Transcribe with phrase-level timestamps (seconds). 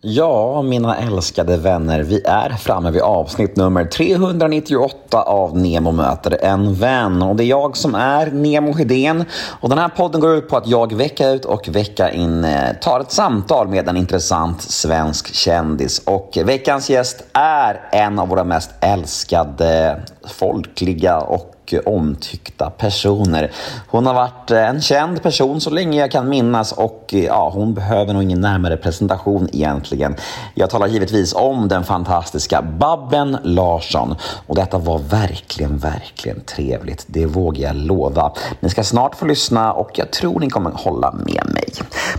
[0.00, 6.74] Ja, mina älskade vänner, vi är framme vid avsnitt nummer 398 av Nemo möter en
[6.74, 7.22] vän.
[7.22, 9.24] Och det är jag som är Nemo Hedén.
[9.60, 12.72] Och den här podden går ut på att jag vecka ut och vecka in eh,
[12.80, 16.02] tar ett samtal med en intressant svensk kändis.
[16.04, 23.50] Och veckans gäst är en av våra mest älskade folkliga och Eh, omtyckta personer.
[23.86, 27.50] Hon har varit eh, en känd person så länge jag kan minnas och eh, ja,
[27.54, 30.16] hon behöver nog ingen närmare presentation egentligen.
[30.54, 34.14] Jag talar givetvis om den fantastiska Babben Larsson
[34.46, 37.04] och detta var verkligen, verkligen trevligt.
[37.06, 38.32] Det vågar jag lova.
[38.60, 41.72] Ni ska snart få lyssna och jag tror ni kommer hålla med mig.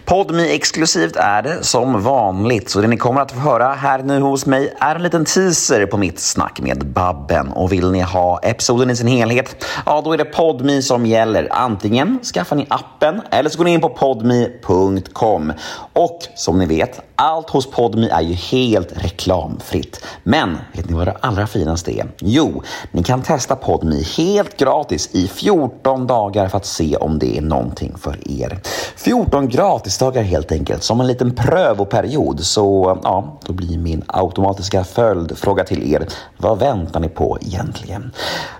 [0.10, 4.20] Podmi exklusivt är det som vanligt, så det ni kommer att få höra här nu
[4.20, 7.52] hos mig är en liten teaser på mitt snack med Babben.
[7.52, 11.48] Och vill ni ha episoden i sin helhet, ja då är det Podmi som gäller.
[11.52, 15.54] Antingen skaffar ni appen eller så går ni in på podmi.com.
[15.94, 20.06] Och som ni vet, allt hos Podmi är ju helt reklamfritt.
[20.24, 22.08] Men vet ni vad det allra finaste är?
[22.20, 27.38] Jo, ni kan testa Podmi helt gratis i 14 dagar för att se om det
[27.38, 28.60] är någonting för er.
[28.96, 32.40] 14 gratis gratisdagar helt enkelt, som en liten prövoperiod.
[32.40, 36.08] Så ja, då blir min automatiska följdfråga till er.
[36.38, 38.12] Vad väntar ni på egentligen?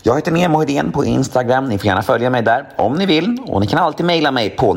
[0.04, 1.70] Jag heter Nemo Hedén på Instagram.
[1.70, 3.38] Ni får gärna följa mig där om ni vill.
[3.48, 4.74] Och ni kan alltid mejla mig på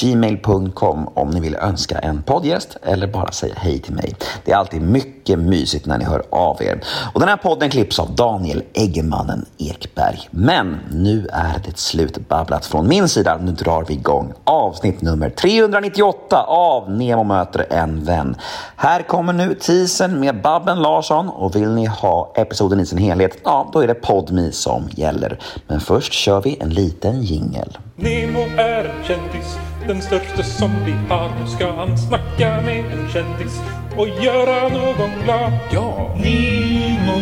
[0.00, 4.14] gmail.com om ni vill önska en poddgäst eller bara säga hej till mig.
[4.44, 6.80] Det är alltid mycket mysigt när ni hör av er.
[7.12, 10.28] Och den här podden klipps av Daniel Eggemannen Ekberg.
[10.30, 13.38] Men nu är det slutbabblat från min sida.
[13.42, 18.36] Nu drar vi igång avsnitt nummer 398 av Nemo möter en vän.
[18.76, 23.38] Här kommer nu teasern med Babben Larsson och vill ni ha episoden i sin helhet,
[23.44, 25.38] ja då är det Podmi som gäller.
[25.66, 27.78] Men först kör vi en liten jingel.
[27.96, 31.40] Nemo är en kändis, den största som vi har.
[31.40, 33.60] Nu ska han snacka med en kändis
[33.96, 35.52] och göra någon glad.
[35.72, 36.14] Ja!
[36.16, 37.20] Nemo,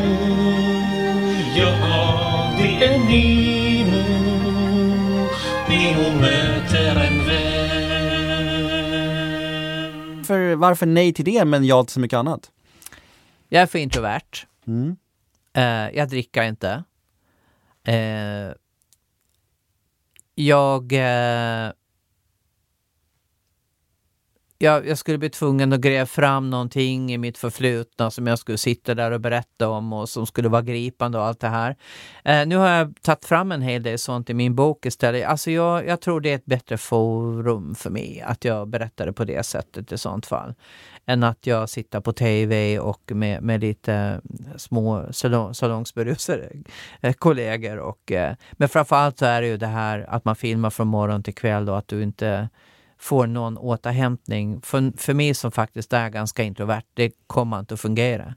[1.57, 4.03] ja det är Nemo.
[5.69, 7.61] Nemo möter en vän.
[10.19, 12.51] Varför, varför nej till det men ja till så mycket annat?
[13.49, 14.47] Jag är för introvert.
[14.67, 14.97] Mm.
[15.53, 16.85] Eh, jag dricker inte.
[17.85, 18.55] Eh,
[20.35, 21.73] jag, eh,
[24.63, 24.87] jag...
[24.87, 28.95] Jag skulle bli tvungen att gräva fram någonting i mitt förflutna som jag skulle sitta
[28.95, 31.77] där och berätta om och som skulle vara gripande och allt det här.
[32.25, 35.27] Eh, nu har jag tagit fram en hel del sånt i min bok istället.
[35.27, 39.13] Alltså jag, jag tror det är ett bättre forum för mig att jag berättar det
[39.13, 40.55] på det sättet i sånt fall
[41.07, 46.51] än att jag sitter på tv och med, med lite eh, små salong, salongsberusade
[47.01, 47.79] eh, kollegor.
[47.79, 51.23] Och, eh, men framförallt så är det ju det här att man filmar från morgon
[51.23, 52.49] till kväll och att du inte
[53.01, 54.61] får någon återhämtning.
[54.61, 58.35] För, för mig som faktiskt är ganska introvert, det kommer inte att fungera.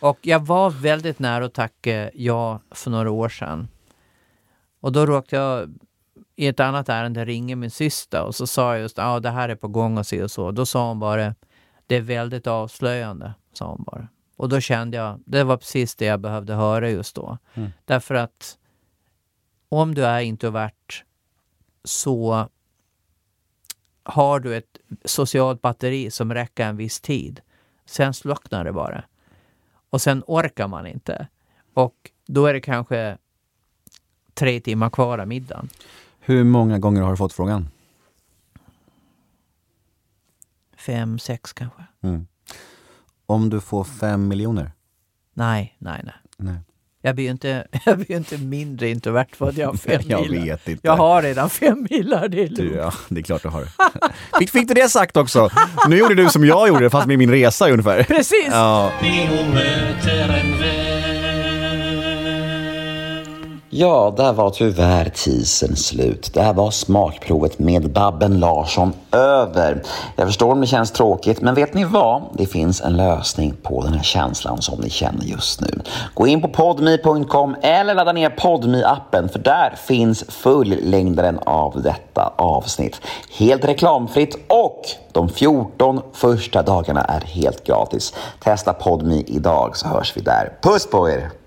[0.00, 3.68] Och jag var väldigt nära att tacka ja för några år sedan.
[4.80, 5.74] Och då råkade jag
[6.36, 9.30] i ett annat ärende ringa min syster och så sa jag just att ah, det
[9.30, 10.50] här är på gång och så och så.
[10.50, 11.34] Då sa hon bara
[11.86, 14.08] det är väldigt avslöjande, sa hon bara.
[14.36, 17.38] Och då kände jag, det var precis det jag behövde höra just då.
[17.54, 17.70] Mm.
[17.84, 18.58] Därför att
[19.68, 21.04] om du är introvert
[21.84, 22.48] så
[24.08, 27.40] har du ett socialt batteri som räcker en viss tid.
[27.86, 29.04] Sen slocknar det bara.
[29.90, 31.28] Och sen orkar man inte.
[31.74, 33.18] Och då är det kanske
[34.34, 35.68] tre timmar kvar av middagen.
[36.20, 37.68] Hur många gånger har du fått frågan?
[40.76, 41.82] Fem, sex kanske.
[42.00, 42.26] Mm.
[43.26, 44.72] Om du får fem miljoner?
[45.34, 46.14] Nej, nej, nej.
[46.36, 46.60] Nej.
[47.08, 50.30] Jag blir ju inte, jag blir inte mindre introvert för att jag har fem Jag
[50.30, 50.44] milar.
[50.46, 50.86] vet inte.
[50.86, 52.76] Jag har redan fem milar, det är Du, lugnt.
[52.76, 53.68] ja, det är klart du har.
[54.38, 55.50] fick, fick du det sagt också?
[55.88, 58.02] Nu gjorde du som jag gjorde, fast med min resa ungefär.
[58.02, 58.48] Precis!
[58.50, 58.92] Ja.
[63.80, 66.30] Ja, där var tyvärr teasern slut.
[66.34, 69.82] Det här var smakprovet med Babben Larsson över.
[70.16, 72.22] Jag förstår om det känns tråkigt, men vet ni vad?
[72.34, 75.80] Det finns en lösning på den här känslan som ni känner just nu.
[76.14, 82.32] Gå in på podme.com eller ladda ner podme appen för där finns fullängdaren av detta
[82.36, 83.00] avsnitt.
[83.38, 84.82] Helt reklamfritt och
[85.12, 88.14] de 14 första dagarna är helt gratis.
[88.40, 90.58] Testa Podme idag så hörs vi där.
[90.62, 91.37] Puss på er!